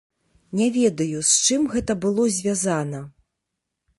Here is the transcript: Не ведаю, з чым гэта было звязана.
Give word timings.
Не 0.59 0.67
ведаю, 0.77 1.19
з 1.31 1.51
чым 1.51 1.69
гэта 1.75 1.97
было 2.07 2.23
звязана. 2.37 3.05